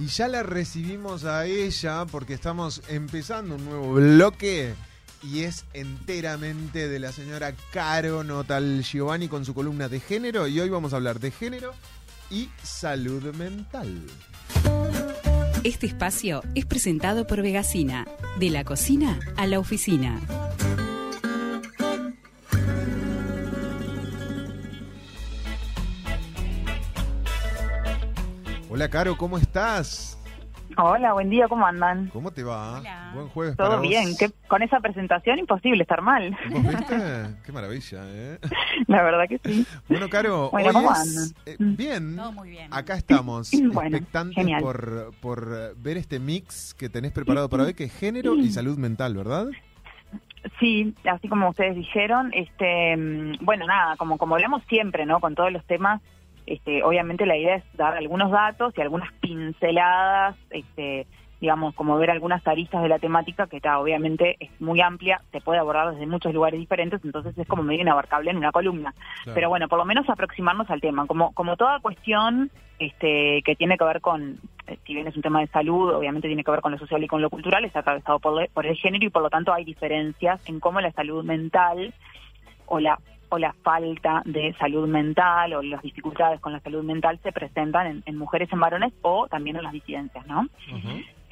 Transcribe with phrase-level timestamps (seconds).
[0.00, 4.72] Y ya la recibimos a ella porque estamos empezando un nuevo bloque
[5.22, 10.58] y es enteramente de la señora Caro Notal Giovanni con su columna de género y
[10.58, 11.74] hoy vamos a hablar de género
[12.30, 14.00] y salud mental.
[15.64, 18.06] Este espacio es presentado por Vegasina,
[18.38, 20.18] de la cocina a la oficina.
[28.80, 30.18] Hola Caro, ¿cómo estás?
[30.78, 32.08] Hola, buen día, ¿cómo andan?
[32.14, 32.78] ¿Cómo te va?
[32.80, 33.10] Hola.
[33.12, 33.86] Buen jueves para Todo vos.
[33.90, 36.34] bien, que con esa presentación imposible estar mal.
[36.50, 36.96] ¿Vos viste?
[37.44, 38.38] Qué maravilla, ¿eh?
[38.86, 39.66] La verdad que sí.
[39.86, 41.34] Bueno, Caro, Bueno, hoy ¿cómo es- andan?
[41.44, 41.76] eh, Mm.
[41.76, 42.16] bien.
[42.16, 42.72] Todo muy bien.
[42.72, 44.62] Acá estamos, Bueno, expectantes genial.
[44.62, 48.78] por, por ver este mix que tenés preparado para hoy, que es género y salud
[48.78, 49.48] mental, ¿verdad?
[50.58, 55.20] Sí, así como ustedes dijeron, este, mm, bueno, nada, como como hablamos siempre, ¿no?
[55.20, 56.00] Con todos los temas,
[56.52, 61.06] este, obviamente la idea es dar algunos datos y algunas pinceladas, este,
[61.40, 65.40] digamos, como ver algunas aristas de la temática que está, obviamente es muy amplia, se
[65.40, 68.92] puede abordar desde muchos lugares diferentes, entonces es como medio inabarcable en una columna.
[69.24, 69.34] Claro.
[69.34, 71.06] Pero bueno, por lo menos aproximarnos al tema.
[71.06, 75.22] Como, como toda cuestión este, que tiene que ver con, eh, si bien es un
[75.22, 77.80] tema de salud, obviamente tiene que ver con lo social y con lo cultural, está
[77.80, 80.92] atravesado por, le- por el género y por lo tanto hay diferencias en cómo la
[80.92, 81.94] salud mental
[82.66, 82.98] o la
[83.30, 87.86] o la falta de salud mental o las dificultades con la salud mental se presentan
[87.86, 90.46] en, en mujeres en varones o también en las disidencias, ¿no?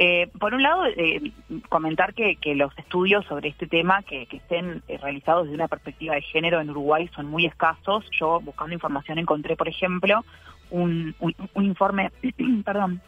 [0.00, 1.32] Eh, por un lado, eh,
[1.68, 5.66] comentar que, que los estudios sobre este tema que, que estén eh, realizados desde una
[5.66, 8.05] perspectiva de género en Uruguay son muy escasos.
[8.12, 10.24] Yo, buscando información, encontré, por ejemplo,
[10.70, 12.12] un, un- un informe,
[12.64, 13.00] perdón,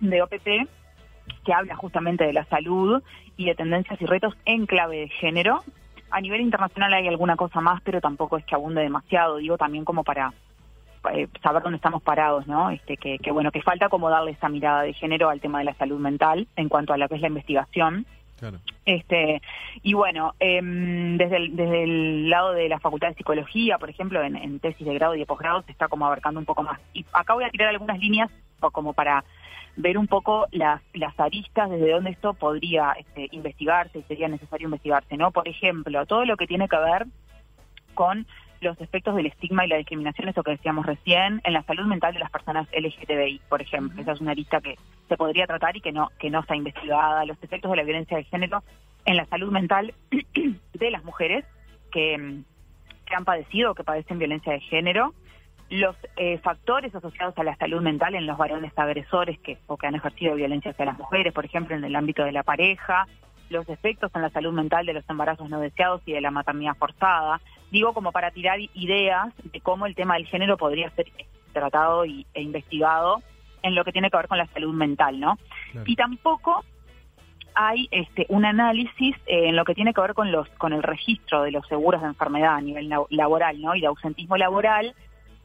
[0.00, 0.48] de OPT
[1.44, 3.02] que habla justamente de la salud
[3.36, 5.62] y de tendencias y retos en clave de género.
[6.12, 9.84] A nivel internacional hay alguna cosa más, pero tampoco es que abunde demasiado, digo también
[9.84, 10.32] como para
[11.12, 12.70] eh, saber dónde estamos parados, ¿no?
[12.70, 15.64] Este, que, que bueno, que falta como darle esa mirada de género al tema de
[15.64, 18.06] la salud mental en cuanto a lo que es la investigación.
[18.38, 18.58] Claro.
[18.84, 19.40] Este,
[19.82, 24.22] y bueno, em, desde, el, desde el lado de la Facultad de Psicología, por ejemplo,
[24.22, 26.78] en, en tesis de grado y de posgrado se está como abarcando un poco más.
[26.92, 28.30] Y acá voy a tirar algunas líneas
[28.70, 29.24] como para
[29.76, 34.66] ver un poco las, las aristas desde donde esto podría este, investigarse y sería necesario
[34.66, 35.30] investigarse, ¿no?
[35.30, 37.06] Por ejemplo, todo lo que tiene que ver
[37.94, 38.26] con
[38.60, 42.14] los efectos del estigma y la discriminación, eso que decíamos recién, en la salud mental
[42.14, 44.00] de las personas LGTBI, por ejemplo.
[44.00, 44.76] Esa es una lista que
[45.08, 47.24] se podría tratar y que no, que no está investigada.
[47.24, 48.62] Los efectos de la violencia de género
[49.04, 49.94] en la salud mental
[50.74, 51.44] de las mujeres
[51.90, 52.42] que,
[53.04, 55.12] que han padecido o que padecen violencia de género.
[55.72, 59.86] Los eh, factores asociados a la salud mental en los varones agresores que, o que
[59.86, 63.06] han ejercido violencia hacia las mujeres, por ejemplo, en el ámbito de la pareja.
[63.48, 66.76] Los efectos en la salud mental de los embarazos no deseados y de la maternidad
[66.76, 67.40] forzada
[67.70, 71.06] digo como para tirar ideas de cómo el tema del género podría ser
[71.54, 73.22] tratado y, e investigado
[73.62, 75.38] en lo que tiene que ver con la salud mental, ¿no?
[75.72, 75.84] Claro.
[75.86, 76.64] Y tampoco
[77.54, 80.82] hay este, un análisis eh, en lo que tiene que ver con los con el
[80.82, 83.74] registro de los seguros de enfermedad a nivel la- laboral, ¿no?
[83.74, 84.94] Y de ausentismo laboral,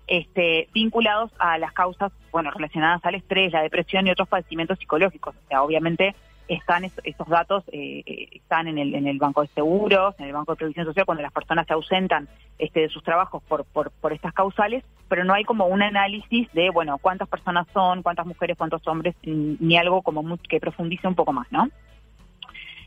[0.08, 5.36] este, vinculados a las causas, bueno, relacionadas al estrés, la depresión y otros padecimientos psicológicos.
[5.36, 6.16] O sea, obviamente
[6.48, 10.28] están es- esos datos eh, eh, están en el, en el banco de seguros, en
[10.28, 13.66] el banco de previsión social cuando las personas se ausentan este, de sus trabajos por,
[13.66, 18.02] por, por estas causales, pero no hay como un análisis de, bueno, cuántas personas son,
[18.02, 21.68] cuántas mujeres, cuántos hombres, ni algo como mu- que profundice un poco más, ¿no?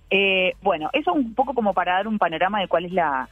[0.08, 3.28] Eh, bueno, eso un poco como para dar un panorama de cuál es la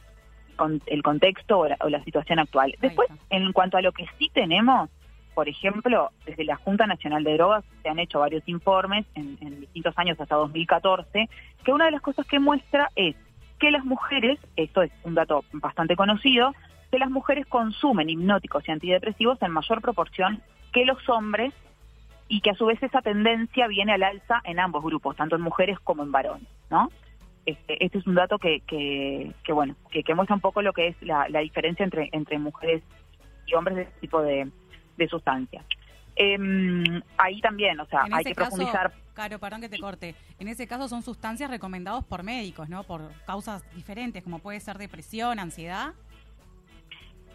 [0.59, 2.75] con- el contexto o la, o la situación actual.
[2.81, 4.89] Después, en cuanto a lo que sí tenemos,
[5.33, 9.61] por ejemplo, desde la Junta Nacional de Drogas se han hecho varios informes en, en
[9.61, 11.29] distintos años hasta 2014,
[11.63, 13.15] que una de las cosas que muestra es
[13.59, 16.53] que las mujeres, esto es un dato bastante conocido,
[16.91, 20.41] que las mujeres consumen hipnóticos y antidepresivos en mayor proporción
[20.73, 21.53] que los hombres
[22.27, 25.41] y que a su vez esa tendencia viene al alza en ambos grupos, tanto en
[25.41, 26.89] mujeres como en varones, ¿no?
[27.45, 30.73] Este, este es un dato que, que, que, bueno, que, que muestra un poco lo
[30.73, 32.83] que es la, la diferencia entre, entre mujeres
[33.47, 34.49] y hombres de este tipo de,
[34.97, 35.65] de sustancias.
[36.15, 38.93] Em, ahí también, o sea, En hay que caso, profundizar.
[39.13, 40.15] Caro, perdón que te corte.
[40.37, 42.83] En ese caso son sustancias recomendadas por médicos, ¿no?
[42.83, 45.93] Por causas diferentes, como puede ser depresión, ansiedad.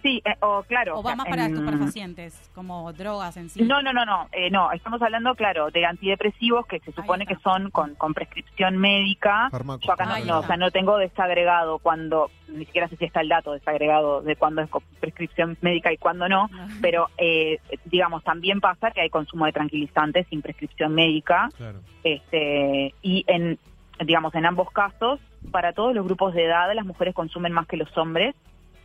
[0.04, 0.96] Sí, eh, o claro.
[0.96, 3.62] O o va sea, más para en- estupefacientes, como drogas en sí.
[3.62, 7.36] No, no, no, no, eh, no, estamos hablando, claro, de antidepresivos que se supone que
[7.36, 9.48] son con, con prescripción médica.
[9.50, 9.86] Fármacos.
[9.86, 13.22] Yo acá no, no, o sea, no tengo desagregado cuando, ni siquiera sé si está
[13.22, 14.68] el dato desagregado de cuándo es
[15.00, 16.68] prescripción médica y cuándo no, No.
[16.82, 21.80] pero eh, digamos, también pasa que hay consumo de tranquilizantes sin prescripción médica Claro.
[22.04, 23.58] este y en
[24.04, 25.18] digamos en ambos casos
[25.50, 28.34] para todos los grupos de edad las mujeres consumen más que los hombres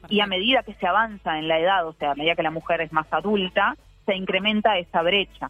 [0.09, 2.51] y a medida que se avanza en la edad, o sea, a medida que la
[2.51, 3.75] mujer es más adulta,
[4.05, 5.49] se incrementa esa brecha.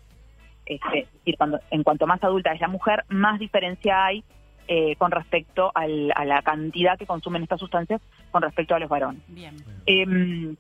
[0.65, 4.23] este, es decir, cuando, en cuanto más adulta es la mujer, más diferencia hay
[4.67, 8.88] eh, con respecto al- a la cantidad que consumen estas sustancias con respecto a los
[8.88, 9.23] varones.
[9.27, 9.56] Bien.
[9.88, 10.56] Eh,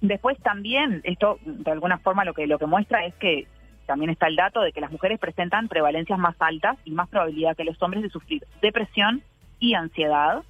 [0.00, 3.46] después también, esto de alguna forma lo que, lo que muestra es que
[3.84, 7.54] también está el dato de que las mujeres presentan prevalencias más altas y más probabilidad
[7.54, 9.22] que los hombres de sufrir depresión
[9.58, 10.42] y ansiedad.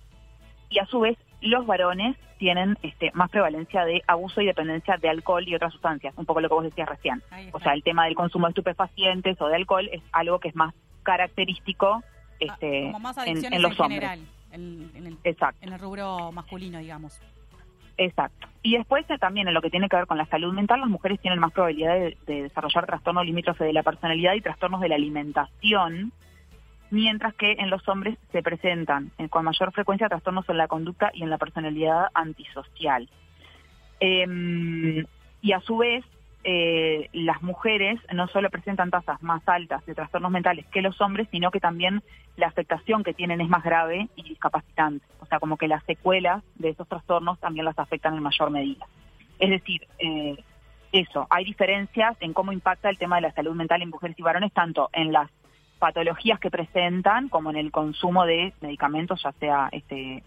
[0.69, 5.09] Y a su vez, los varones tienen este, más prevalencia de abuso y dependencia de
[5.09, 7.23] alcohol y otras sustancias, un poco lo que vos decías recién.
[7.53, 10.57] O sea, el tema del consumo de estupefacientes o de alcohol es algo que es
[10.57, 12.03] más característico
[12.49, 14.01] Ah, este, como más en, los hombres.
[14.01, 14.21] general,
[14.53, 15.59] en, en el, Exacto.
[15.67, 17.21] en el rubro masculino, digamos.
[17.97, 18.49] Exacto.
[18.63, 20.89] Y después eh, también en lo que tiene que ver con la salud mental, las
[20.89, 24.89] mujeres tienen más probabilidad de, de desarrollar trastornos limítrofes de la personalidad y trastornos de
[24.89, 26.13] la alimentación,
[26.91, 31.11] mientras que en los hombres se presentan eh, con mayor frecuencia trastornos en la conducta
[31.15, 33.09] y en la personalidad antisocial.
[34.01, 35.05] Em,
[35.43, 36.05] y a su vez,
[36.43, 41.29] eh, las mujeres no solo presentan tasas más altas de trastornos mentales que los hombres,
[41.31, 42.03] sino que también
[42.37, 45.05] la afectación que tienen es más grave y discapacitante.
[45.21, 48.87] O sea, como que las secuelas de esos trastornos también las afectan en mayor medida.
[49.39, 50.37] Es decir, eh,
[50.93, 54.23] eso, hay diferencias en cómo impacta el tema de la salud mental en mujeres y
[54.23, 55.31] varones, tanto en las
[55.81, 60.23] patologías que presentan como en el consumo de medicamentos, ya sea, este,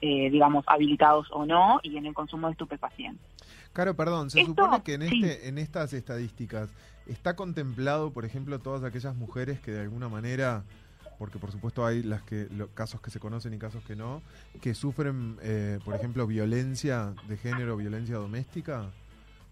[0.00, 3.26] eh, digamos, habilitados o no, y en el consumo de estupefacientes.
[3.72, 5.20] Claro, perdón, se Esto, supone que en, sí.
[5.24, 6.72] este, en estas estadísticas
[7.06, 10.62] está contemplado, por ejemplo, todas aquellas mujeres que de alguna manera,
[11.18, 14.22] porque por supuesto hay las que lo- casos que se conocen y casos que no,
[14.60, 18.90] que sufren, eh, por ejemplo, violencia de género, violencia doméstica,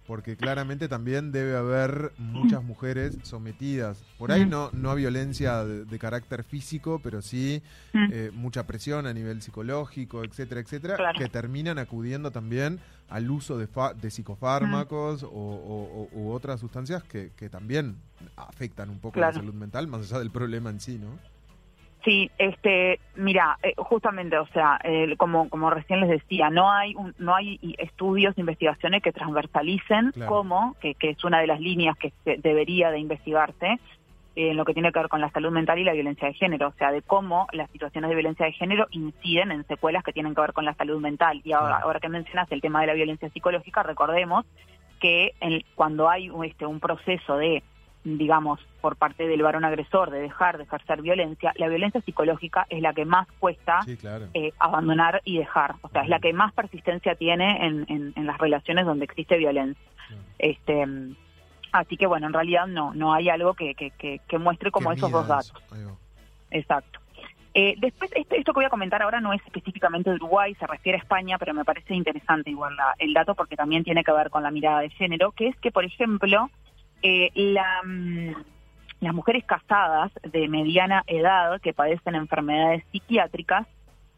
[0.07, 5.85] porque claramente también debe haber muchas mujeres sometidas, por ahí no, no a violencia de,
[5.85, 7.63] de carácter físico, pero sí
[7.95, 11.19] eh, mucha presión a nivel psicológico, etcétera, etcétera, Claro.
[11.19, 16.61] que terminan acudiendo también al uso de, fa- de psicofármacos o, o- o- u otras
[16.61, 17.97] sustancias que, que también
[18.37, 19.33] afectan un poco Claro.
[19.33, 21.19] la salud mental, más allá del problema en sí, ¿no?
[22.05, 26.95] Sí, este, mira, eh, justamente, o sea, eh, como como recién les decía, no hay
[26.97, 30.29] un- no hay estudios, investigaciones que transversalicen Claro.
[30.33, 33.79] cómo, que, que es una de las líneas que se- debería de investigarse
[34.35, 36.35] eh, en lo que tiene que ver con la salud mental y la violencia de
[36.35, 40.13] género, o sea, de cómo las situaciones de violencia de género inciden en secuelas que
[40.15, 41.41] tienen que ver con la salud mental.
[41.45, 41.87] Y ahora, Claro.
[41.87, 44.45] ahora que mencionas el tema de la violencia psicológica, recordemos
[45.01, 47.63] que en- cuando hay un, este, un proceso de
[48.05, 52.81] digamos, por parte del varón agresor de dejar de ejercer violencia, la violencia psicológica es
[52.83, 54.27] la que más cuesta Sí, claro.
[54.35, 55.77] eh, abandonar y dejar.
[55.83, 59.37] O sea, es la que más persistencia tiene en, en- en las relaciones donde existe
[59.39, 59.81] violencia.
[60.39, 60.85] Este,
[61.71, 64.93] así que, bueno, en realidad no, no hay algo que, que, que, que muestre como
[64.93, 65.55] esos dos datos.
[65.73, 65.97] eso.
[66.51, 66.99] Exacto.
[67.55, 70.67] Eh, después, este- esto que voy a comentar ahora no es específicamente de Uruguay, se
[70.67, 74.13] refiere a España, pero me parece interesante igual la- el dato porque también tiene que
[74.13, 76.51] ver con la mirada de género, que es que, por ejemplo,
[77.03, 78.33] eh, la, mm,
[79.01, 83.67] las mujeres casadas de mediana edad que padecen enfermedades psiquiátricas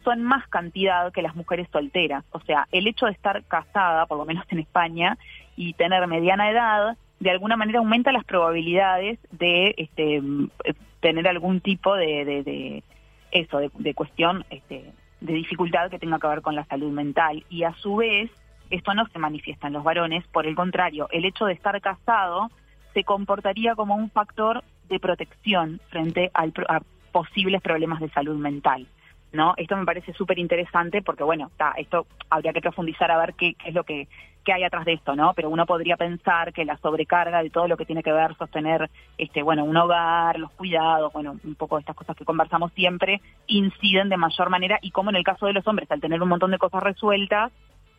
[0.04, 2.24] son más cantidad que las mujeres solteras.
[2.32, 5.16] O sea, el hecho de estar casada, por lo menos en España,
[5.56, 11.26] y tener mediana edad, de alguna manera aumenta las probabilidades de este, mm, eh, tener
[11.28, 12.82] algún tipo de, de- de-
[13.30, 17.42] eso, de, de cuestión este, de dificultad que tenga que ver con la salud mental.
[17.48, 18.30] Y a su vez,
[18.70, 22.50] esto no se manifiesta en los varones, por el contrario, el hecho de estar casado
[22.94, 26.80] se comportaría como un factor de protección frente al a
[27.12, 28.86] posibles problemas de salud mental.
[29.32, 29.54] ¿no?
[29.56, 33.54] Esto me parece súper interesante porque, bueno, ta, esto habría que profundizar a ver qué,
[33.54, 34.08] qué es lo que,
[34.44, 35.32] qué hay atrás de esto, ¿no?
[35.34, 38.90] Pero uno podría pensar que la sobrecarga de todo lo que tiene que ver sostener,
[39.18, 44.08] este, bueno, un hogar, los cuidados, bueno, un poco estas cosas que conversamos siempre, inciden
[44.08, 46.52] de mayor manera y como en el caso de los hombres, al tener un montón
[46.52, 47.50] de cosas resueltas,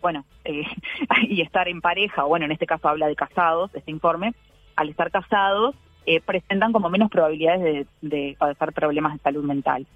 [0.02, 0.64] bueno, eh,
[1.24, 4.34] y estar en pareja, o bueno, en este caso habla de casados, este informe,
[4.76, 9.88] al estar casados, eh, presentan como menos probabilidades de, de padecer problemas de salud mental.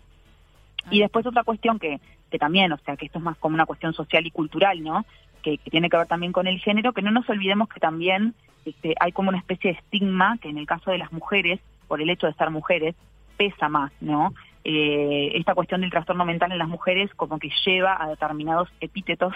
[0.90, 2.00] Y después otra cuestión que,
[2.32, 5.06] que también, o sea, que esto es más como una cuestión social y cultural, ¿no?
[5.44, 8.34] Que, que tiene que ver también con el género, que no nos olvidemos que también
[8.66, 12.02] este, hay como una especie de estigma que en el caso de las mujeres, por
[12.02, 12.96] el hecho de ser mujeres,
[13.38, 14.34] pesa más, ¿no?
[14.64, 19.34] Eh, esta cuestión del trastorno mental en las mujeres como que lleva a determinados epítetos,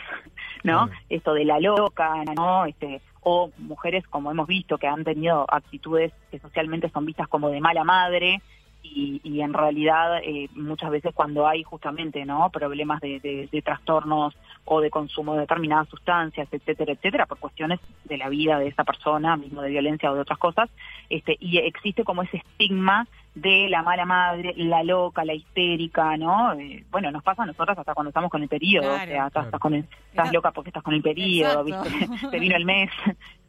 [0.63, 0.89] ¿no?
[1.09, 2.65] Esto de la loca, ¿no?
[2.65, 7.49] Este, o mujeres, como hemos visto, que han tenido actitudes que socialmente son vistas como
[7.49, 8.41] de mala madre,
[8.85, 13.61] y, y en realidad eh, muchas veces cuando hay justamente no problemas de, de- de
[13.61, 18.67] trastornos o de consumo de determinadas sustancias etcétera etcétera por cuestiones de la vida de
[18.67, 20.69] esa persona mismo de violencia o de otras cosas
[21.09, 26.53] este y existe como ese estigma de la mala madre, la loca, la histérica, ¿no?
[26.53, 29.03] Eh, bueno, nos pasa a nosotras hasta cuando estamos con el periodo, Claro.
[29.03, 29.47] o sea, estás, Claro.
[29.47, 31.89] estás con el- estás Está- loca porque estás con el periodo, Exacto.
[31.89, 32.27] ¿viste?
[32.31, 32.91] Te vino el mes,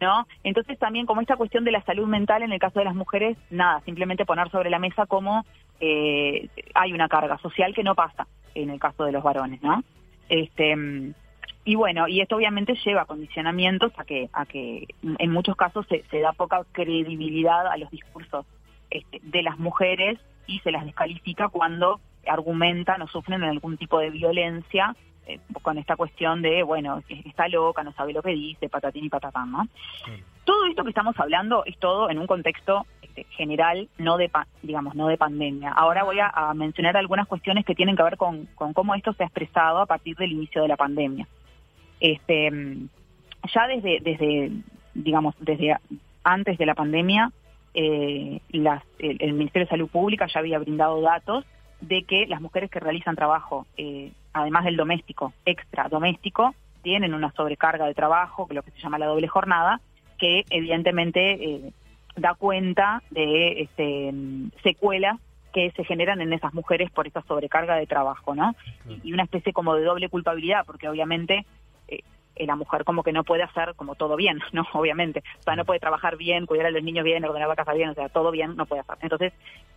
[0.00, 0.26] ¿no?
[0.42, 3.36] Entonces también como esta cuestión de la salud mental en el caso de las mujeres,
[3.50, 5.44] nada, simplemente poner sobre la mesa cómo
[5.80, 9.82] eh, hay una carga social que no pasa en el caso de los varones, ¿no?
[10.28, 10.74] Este
[11.66, 15.86] y bueno, y esto obviamente lleva a condicionamientos a que, a que en muchos casos
[15.88, 18.44] se, se da poca credibilidad a los discursos
[18.94, 24.08] este, de las mujeres y se las descalifica cuando argumentan o sufren algún tipo de
[24.10, 24.96] violencia
[25.26, 29.08] eh, con esta cuestión de, bueno, está loca, no sabe lo que dice, patatín y
[29.08, 29.68] patatán, ¿no?
[30.44, 34.46] Todo esto que estamos hablando es todo en un contexto este, general, no de, pa-
[34.62, 35.70] digamos, no de pandemia.
[35.70, 39.14] Ahora voy a, a mencionar algunas cuestiones que tienen que ver con, con cómo esto
[39.14, 41.26] se ha expresado a partir del inicio de la pandemia.
[42.00, 42.88] Este, mm,
[43.54, 44.52] ya desde, desde,
[44.92, 45.76] digamos, desde
[46.22, 47.32] antes de la pandemia,
[47.74, 51.44] eh, las- el, el Ministerio de Salud Pública ya había brindado datos
[51.80, 57.32] de que las mujeres que realizan trabajo, eh, además del doméstico, extra doméstico, tienen una
[57.32, 59.80] sobrecarga de trabajo, lo que se llama la doble jornada,
[60.18, 61.72] que evidentemente eh,
[62.16, 64.12] da cuenta de este,
[64.62, 65.18] secuelas
[65.52, 68.54] que se generan en esas mujeres por esa sobrecarga de trabajo, ¿no?
[69.02, 71.44] Y una especie como de doble culpabilidad, porque obviamente
[71.88, 72.00] eh,
[72.36, 74.66] la mujer como que no puede hacer como todo bien, ¿no?
[74.72, 75.22] Obviamente.
[75.40, 77.90] O sea, no puede trabajar bien, cuidar a los niños bien, ordenar la casa bien,
[77.90, 78.98] o sea, todo bien no puede hacer.
[79.00, 79.32] Entonces,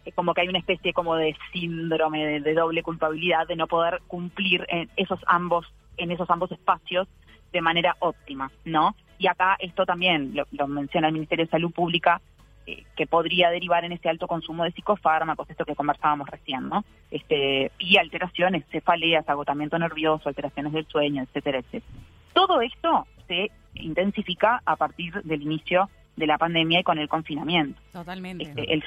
[0.06, 3.68] es como que hay una especie como de síndrome de, de doble culpabilidad de no
[3.68, 5.66] poder cumplir en esos ambos,
[5.98, 7.08] en esos ambos espacios
[7.52, 8.96] de manera óptima, ¿no?
[9.20, 12.22] Y acá esto también lo, lo menciona el Ministerio de Salud Pública,
[12.66, 16.84] eh, que podría derivar en ese alto consumo de psicofármacos, esto que conversábamos recién, ¿no?
[17.10, 21.94] Este, y alteraciones, cefaleas, agotamiento nervioso, alteraciones del sueño, etcétera, etcétera.
[22.38, 27.80] Todo esto se intensifica a partir del inicio de la pandemia y con el confinamiento.
[27.92, 28.44] Totalmente.
[28.44, 28.84] Este, el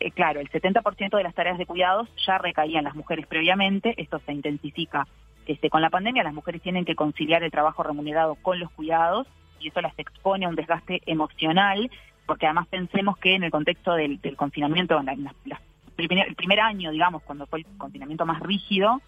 [0.00, 4.18] eh, claro, el 70% de las tareas de cuidados ya recaían las mujeres previamente, esto
[4.26, 5.06] se intensifica
[5.46, 9.26] este, con la pandemia, las mujeres tienen que conciliar el trabajo remunerado con los cuidados
[9.60, 11.90] y eso las expone a un desgaste emocional,
[12.26, 15.60] porque además pensemos que en el contexto del, del confinamiento, en la- en las
[15.96, 19.00] primer- el primer año, digamos, cuando fue el confinamiento más rígido,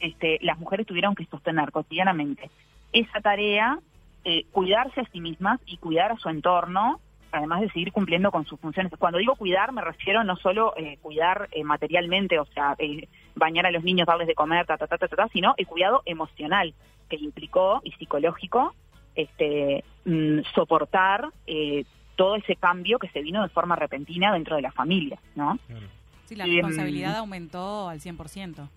[0.00, 2.50] este, las mujeres tuvieron que sostener cotidianamente
[2.94, 3.78] esa tarea,
[4.24, 8.46] eh, cuidarse a sí mismas y cuidar a su entorno, además de seguir cumpliendo con
[8.46, 8.92] sus funciones.
[8.98, 13.66] Cuando digo cuidar, me refiero no solo eh, cuidar eh, materialmente, o sea, eh, bañar
[13.66, 16.02] a los niños, darles de comer, ta, ta, ta, ta, ta, ta, sino el cuidado
[16.06, 16.72] emocional
[17.08, 18.72] que implicó y psicológico
[19.14, 21.84] este, mm, soportar eh,
[22.16, 25.58] todo ese cambio que se vino de forma repentina dentro de la familia, ¿no?
[25.66, 25.86] Claro.
[26.26, 28.68] Sí, la Em, responsabilidad aumentó al 100%.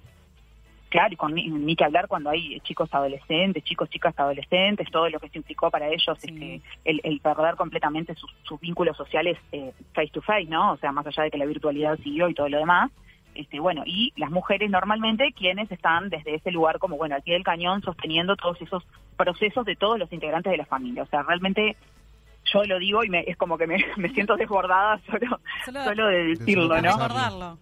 [0.89, 5.10] Claro, y con ni, ni que hablar cuando hay chicos adolescentes, chicos, chicas adolescentes, todo
[5.10, 6.29] lo que se implicó para ellos, Sí.
[6.29, 10.72] este, el, el perder completamente sus, sus vínculos sociales eh, face to face, ¿no?
[10.72, 12.89] O sea, más allá de que la virtualidad siguió y todo lo demás.
[13.36, 17.34] Este, bueno, y las mujeres normalmente quienes están desde ese lugar como, bueno, al pie
[17.36, 18.84] del cañón sosteniendo todos esos
[19.17, 21.03] procesos de todos los integrantes de la familia.
[21.03, 21.75] O sea, realmente
[22.51, 26.08] yo lo digo y me, es como que me, me siento desbordada solo, Solo, solo
[26.08, 26.94] de decirlo, de ¿no?
[26.94, 27.58] recordarlo.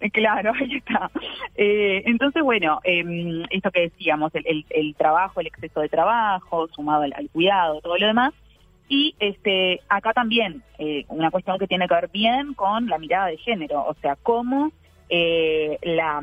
[0.12, 1.10] Claro, ahí está.
[1.56, 6.68] Eh, entonces, bueno, eh, esto que decíamos, el, el- el trabajo, el exceso de trabajo,
[6.68, 8.32] sumado al, cuidado, todo lo demás.
[8.88, 13.26] Y este, acá también eh, una cuestión que tiene que ver bien con la mirada
[13.26, 14.70] de género, o sea, cómo
[15.10, 16.22] eh, la,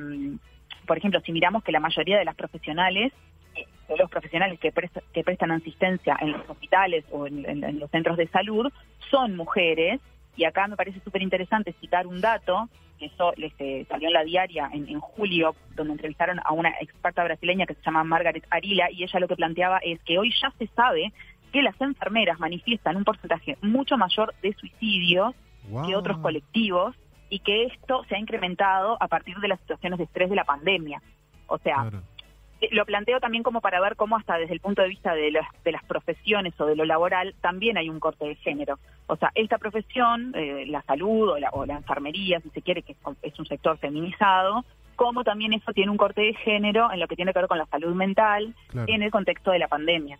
[0.87, 3.11] por ejemplo, si miramos que la mayoría de las profesionales,
[3.55, 4.71] eh, de los profesionales que,
[5.13, 8.71] que prestan asistencia en los hospitales o en, en- en los centros de salud,
[9.11, 9.99] son mujeres.
[10.37, 14.23] Y acá me parece súper interesante citar un dato que eso este, salió en la
[14.23, 18.89] diaria en, en julio, donde entrevistaron a una experta brasileña que se llama Margaret Arila,
[18.91, 21.11] y ella lo que planteaba es que hoy ya se sabe
[21.51, 25.33] que las enfermeras manifiestan un porcentaje mucho mayor de suicidios
[25.85, 26.95] que otros colectivos
[27.29, 30.43] y que esto se ha incrementado a partir de las situaciones de estrés de la
[30.43, 31.01] pandemia.
[31.47, 32.03] O sea, Claro.
[32.71, 35.47] Lo planteo también como para ver cómo hasta desde el punto de vista de las,
[35.63, 38.79] de las profesiones o de lo laboral también hay un corte de género.
[39.07, 42.81] O sea, esta profesión, eh, la salud o la, o la enfermería, si se quiere,
[42.83, 47.07] que es, un sector feminizado, como también eso tiene un corte de género en lo
[47.07, 48.91] que tiene que ver con la salud mental Claro.
[48.91, 50.17] en el contexto de la pandemia.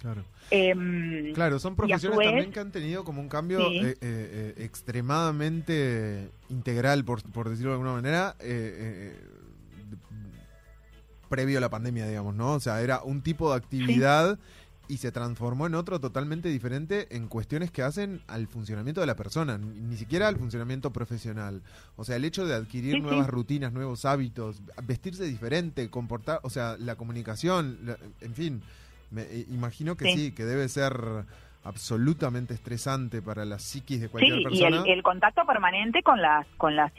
[0.00, 0.22] Claro.
[0.50, 3.78] Em, Claro, son profesiones vez- también que han tenido como un cambio Sí.
[3.78, 9.16] eh, eh, eh, extremadamente integral, por, por decirlo de alguna manera, eh,
[11.34, 12.52] previo a la pandemia, digamos, ¿no?
[12.52, 14.38] O sea, era un tipo de actividad
[14.86, 19.16] y se transformó en otro totalmente diferente en cuestiones que hacen al funcionamiento de la
[19.16, 21.62] persona, ni, ni siquiera al funcionamiento profesional.
[21.96, 23.30] O sea, el hecho de adquirir Sí, nuevas sí.
[23.32, 28.62] rutinas, nuevos hábitos, vestirse diferente, comportar, o sea, la comunicación, la- en fin,
[29.10, 30.32] me eh, imagino que sí.
[30.32, 30.92] Que debe ser
[31.64, 34.82] absolutamente estresante para la psiquis de cualquier Sí, y persona.
[34.84, 36.96] el, el contacto permanente con las con las La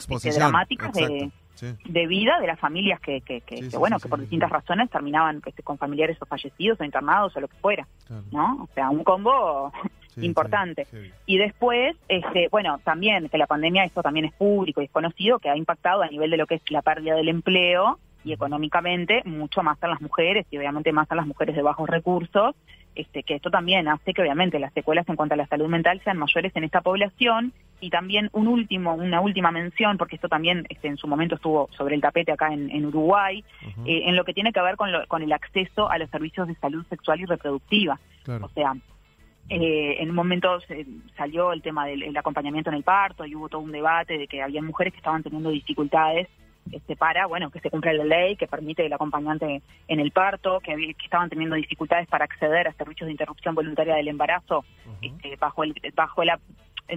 [0.00, 1.74] situaciones dramáticas de, sí.
[1.84, 4.90] de vida de las familias que, que, que- Sí, que, bueno, que por distintas razones
[4.90, 8.22] terminaban este, con familiares o fallecidos o internados o lo que fuera, claro.
[8.32, 8.64] ¿no?
[8.64, 9.72] O sea, un combo
[10.16, 10.86] importante.
[11.26, 15.38] Y después, este, bueno, también que la pandemia, esto también es público y es conocido,
[15.38, 19.22] que ha impactado a nivel de lo que es la pérdida del empleo y económicamente
[19.24, 22.54] mucho más a las mujeres y obviamente más a las mujeres de bajos recursos,
[22.94, 26.00] este, que esto también hace que obviamente las secuelas en cuanto a la salud mental
[26.04, 30.64] sean mayores en esta población y también un último, una última mención, porque esto también
[30.70, 33.44] este, en su momento estuvo sobre el tapete acá en, en Uruguay,
[33.84, 36.46] eh, en lo que tiene que ver con, lo- con el acceso a los servicios
[36.48, 37.98] de salud sexual y reproductiva.
[38.22, 38.46] claro.
[38.46, 38.74] O sea,
[39.50, 43.34] eh, en un momento se- salió el tema del el acompañamiento en el parto y
[43.34, 46.28] hubo todo un debate de que había mujeres que estaban teniendo dificultades
[46.72, 50.60] este, para, bueno, que se cumpla la ley que permite el acompañante en el parto,
[50.60, 54.64] que, que estaban teniendo dificultades para acceder a servicios de interrupción voluntaria del embarazo
[55.02, 56.38] este, bajo el bajo la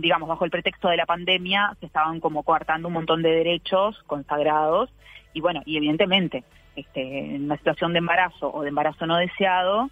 [0.01, 3.97] digamos bajo el pretexto de la pandemia se estaban como coartando un montón de derechos
[4.05, 4.89] consagrados
[5.33, 6.43] y bueno y evidentemente
[6.75, 9.89] este, en una situación de embarazo o de embarazo no deseado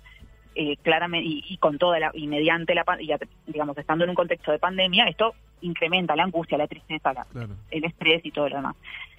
[0.55, 3.09] eh, claramente y, y con toda la y mediante la y
[3.47, 7.55] digamos estando en un contexto de pandemia esto incrementa la angustia la tristeza la- Claro.
[7.71, 8.75] el estrés y todo lo demás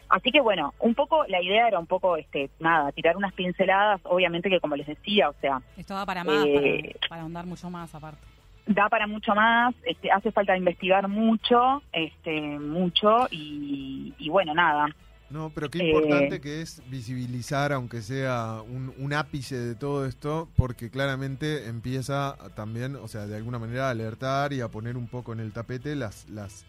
[0.09, 4.01] así que bueno un poco la idea era un poco este nada tirar unas pinceladas
[4.05, 7.47] obviamente que como les decía o sea Esto va para más, Eh, para, para ahondar
[7.47, 8.21] mucho más aparte.
[8.67, 14.89] da para mucho más, este, hace falta investigar mucho, este, mucho y, y bueno, nada.
[15.29, 20.07] No, pero qué Eh, importante que es visibilizar, aunque sea un, un ápice de todo
[20.07, 24.69] esto, porque claramente empieza a también, o sea, de alguna manera a alertar y a
[24.69, 26.65] poner un poco en el tapete las, las,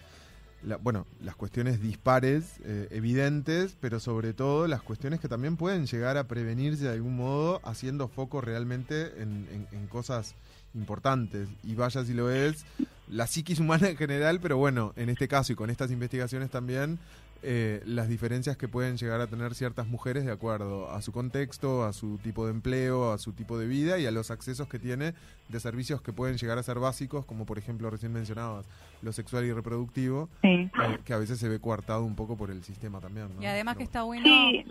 [0.68, 5.86] la- bueno, las cuestiones dispares, eh, evidentes, pero sobre todo las cuestiones que también pueden
[5.88, 10.36] llegar a prevenirse de algún modo, haciendo foco realmente en, en- en cosas
[10.74, 11.48] importantes.
[11.64, 12.66] Y vaya si lo es,
[13.08, 17.00] la psiquis humana en general, pero bueno, en este caso y con estas investigaciones también,
[17.44, 21.84] eh, las diferencias que pueden llegar a tener ciertas mujeres de acuerdo a su contexto,
[21.86, 24.80] a su tipo de empleo, a su tipo de vida y a los accesos que
[24.80, 25.14] tiene
[25.50, 28.66] de servicios que pueden llegar a ser básicos, como por ejemplo recién mencionabas,
[29.02, 30.48] lo sexual y reproductivo, Sí.
[30.48, 30.70] eh,
[31.06, 33.30] que a veces se ve coartado un poco por el sistema también.
[33.36, 33.42] ¿no?
[33.42, 34.66] Y además que está bueno, Sí.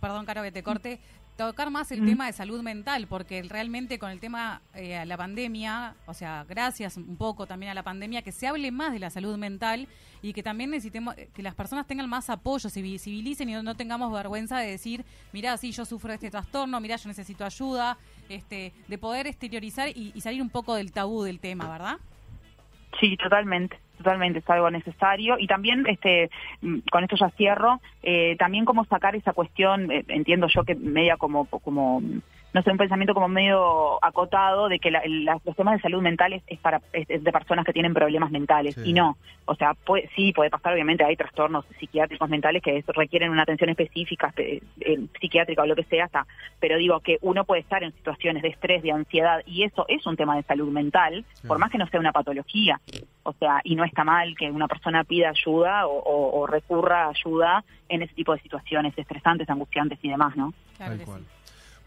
[0.00, 1.00] perdón, Caro, que te corte,
[1.48, 2.06] tocar más el Mm.
[2.06, 6.96] tema de salud mental, porque realmente con el tema eh, la pandemia, o sea, gracias
[6.96, 9.88] un poco también a la pandemia, que se hable más de la salud mental
[10.22, 13.62] y que también necesitemos eh, que las personas tengan más apoyo, se visibilicen y no,
[13.62, 17.44] no tengamos vergüenza de decir, mira, sí, yo sufro de este trastorno, mira, yo necesito
[17.44, 17.96] ayuda,
[18.28, 21.96] este, de poder exteriorizar y, y salir un poco del tabú del tema, ¿verdad?
[23.00, 25.36] Sí, totalmente, totalmente, es algo necesario.
[25.38, 26.30] Y también, este,
[26.90, 31.16] con esto ya cierro, eh, también cómo sacar esa cuestión, eh, entiendo yo que media
[31.16, 32.02] como, como,
[32.52, 36.02] no sé, un pensamiento como medio acotado de que la- la- los temas de salud
[36.02, 38.74] mental es, es para es- es de personas que tienen problemas mentales.
[38.74, 38.82] Sí.
[38.90, 43.30] Y no, o sea, puede, sí, puede pasar, obviamente hay trastornos psiquiátricos mentales que requieren
[43.30, 46.26] una atención específica, espe- eh, psiquiátrica o lo que sea, hasta,
[46.58, 50.04] pero digo que uno puede estar en situaciones de estrés, de ansiedad, y eso es
[50.06, 51.46] un tema de salud mental, Sí.
[51.46, 52.80] por más que no sea una patología.
[53.22, 57.04] O sea, y no está mal que una persona pida ayuda o, o- o recurra
[57.04, 60.52] a ayuda en ese tipo de situaciones estresantes, angustiantes y demás, ¿no?
[60.76, 61.20] Claro Tal cual.
[61.20, 61.26] sí.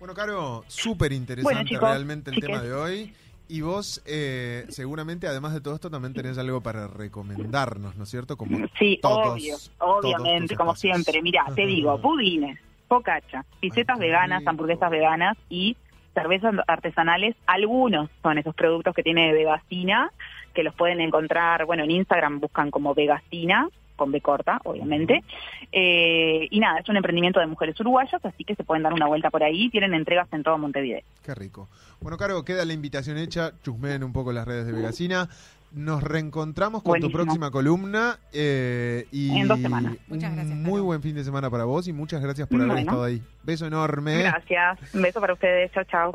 [0.04, 2.50] Bueno, Caro, súper interesante Bueno, chicos, realmente el chiques.
[2.50, 3.14] tema de hoy.
[3.48, 8.10] Y vos, eh, seguramente, además de todo esto, también tenés algo para recomendarnos, ¿no es
[8.10, 8.36] cierto?
[8.36, 11.22] Como Sí, todos- obvio, obviamente, como siempre.
[11.22, 15.78] Mira, te digo, budines, focaccia, pisetas Ay, veganas, hamburguesas veganas y
[16.14, 17.38] cervezas artesanales.
[17.46, 20.12] Algunos son esos productos que tiene Vegacina,
[20.54, 25.24] que los pueden encontrar, bueno, en Instagram buscan como Vegacina, con B corta, obviamente.
[25.72, 29.08] Eh, y nada, es un emprendimiento de mujeres uruguayas, así que se pueden dar una
[29.08, 29.70] vuelta por ahí.
[29.70, 31.02] Tienen entregas en todo Montevideo.
[31.24, 31.70] Qué rico.
[32.02, 33.54] Bueno, Caro, queda la invitación hecha.
[33.64, 35.30] Chusmeen un poco las redes de Vegacina.
[35.72, 37.10] Nos reencontramos con Buenísimo.
[37.18, 38.20] tu próxima columna.
[38.32, 39.96] eh, y En dos semanas.
[40.08, 43.04] Muchas gracias, Muy buen fin de semana para vos y muchas gracias por haber estado
[43.04, 43.24] ahí.
[43.42, 44.20] Beso enorme.
[44.20, 44.78] Gracias.
[44.94, 45.72] Un beso para ustedes.
[45.72, 46.12] Chao, chao.